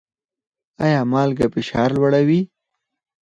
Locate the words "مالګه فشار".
1.11-1.89